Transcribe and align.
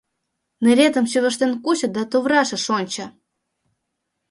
—Неретым 0.63 1.05
чывыштен 1.11 1.51
кучо 1.63 1.87
да 1.95 2.01
туврашыш 2.11 2.65
ончо... 2.77 3.05